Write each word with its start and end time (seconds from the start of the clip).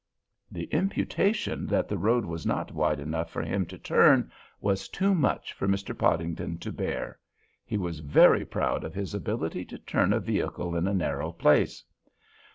The 0.51 0.63
imputation 0.73 1.67
that 1.67 1.87
the 1.87 1.99
road 1.99 2.25
was 2.25 2.43
not 2.43 2.71
wide 2.71 2.99
enough 2.99 3.29
for 3.29 3.43
him 3.43 3.67
to 3.67 3.77
turn 3.77 4.31
was 4.59 4.89
too 4.89 5.13
much 5.13 5.53
for 5.53 5.67
Mr. 5.67 5.95
Podington 5.95 6.57
to 6.57 6.71
bear. 6.71 7.19
He 7.63 7.77
was 7.77 7.99
very 7.99 8.43
proud 8.43 8.83
of 8.83 8.95
his 8.95 9.13
ability 9.13 9.63
to 9.65 9.77
turn 9.77 10.11
a 10.11 10.19
vehicle 10.19 10.75
in 10.75 10.87
a 10.87 10.93
narrow 10.95 11.31
place. 11.31 11.83